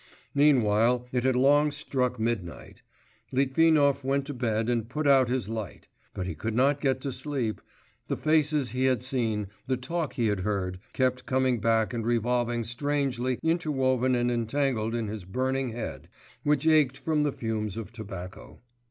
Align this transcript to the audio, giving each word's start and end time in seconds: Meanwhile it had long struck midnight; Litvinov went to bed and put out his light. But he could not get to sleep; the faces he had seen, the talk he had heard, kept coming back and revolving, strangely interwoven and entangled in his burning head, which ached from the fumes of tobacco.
Meanwhile 0.33 1.05
it 1.11 1.23
had 1.23 1.35
long 1.35 1.69
struck 1.69 2.19
midnight; 2.19 2.81
Litvinov 3.31 4.03
went 4.03 4.25
to 4.25 4.33
bed 4.33 4.67
and 4.67 4.89
put 4.89 5.05
out 5.07 5.29
his 5.29 5.47
light. 5.47 5.89
But 6.15 6.25
he 6.25 6.33
could 6.33 6.55
not 6.55 6.81
get 6.81 7.01
to 7.01 7.11
sleep; 7.11 7.61
the 8.07 8.17
faces 8.17 8.71
he 8.71 8.85
had 8.85 9.03
seen, 9.03 9.49
the 9.67 9.77
talk 9.77 10.13
he 10.13 10.25
had 10.25 10.39
heard, 10.39 10.79
kept 10.93 11.27
coming 11.27 11.59
back 11.59 11.93
and 11.93 12.03
revolving, 12.03 12.63
strangely 12.63 13.37
interwoven 13.43 14.15
and 14.15 14.31
entangled 14.31 14.95
in 14.95 15.07
his 15.07 15.23
burning 15.23 15.69
head, 15.69 16.09
which 16.41 16.65
ached 16.65 16.97
from 16.97 17.21
the 17.21 17.31
fumes 17.31 17.77
of 17.77 17.91
tobacco. 17.93 18.59